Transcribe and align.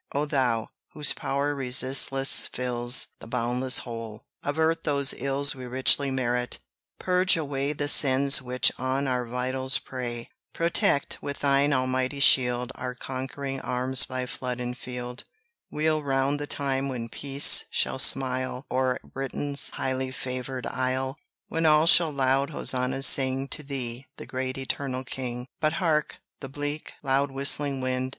O 0.13 0.25
Thou, 0.25 0.71
whose 0.93 1.13
power 1.13 1.53
resistless 1.53 2.47
fills 2.47 3.09
The 3.19 3.27
boundless 3.27 3.77
whole, 3.85 4.25
avert 4.41 4.83
those 4.83 5.13
ills 5.15 5.53
We 5.53 5.67
richly 5.67 6.09
merit: 6.09 6.57
purge 6.97 7.37
away 7.37 7.73
The 7.73 7.87
sins 7.87 8.41
which 8.41 8.71
on 8.79 9.07
our 9.07 9.27
vitals 9.27 9.77
prey; 9.77 10.29
Protect, 10.55 11.21
with 11.21 11.41
Thine 11.41 11.71
almighty 11.71 12.19
shield 12.19 12.71
Our 12.73 12.95
conquering 12.95 13.59
arms 13.61 14.05
by 14.07 14.25
flood 14.25 14.59
and 14.59 14.75
field, 14.75 15.23
Wheel 15.69 16.01
round 16.01 16.39
the 16.39 16.47
time 16.47 16.89
when 16.89 17.07
Peace 17.07 17.65
shall 17.69 17.99
smile 17.99 18.65
O'er 18.71 18.99
Britain's 19.03 19.69
highly 19.69 20.09
favoured 20.09 20.65
Isle; 20.65 21.15
When 21.47 21.67
all 21.67 21.85
shall 21.85 22.11
loud 22.11 22.49
hosannas 22.49 23.05
sing 23.05 23.47
To 23.49 23.61
Thee, 23.61 24.07
the 24.17 24.25
great 24.25 24.57
Eternal 24.57 25.03
King! 25.03 25.45
But 25.59 25.73
hark! 25.73 26.15
the 26.39 26.49
bleak, 26.49 26.93
loud 27.03 27.29
whistling 27.29 27.81
wind! 27.81 28.09